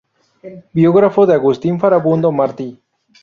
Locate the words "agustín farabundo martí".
1.35-2.69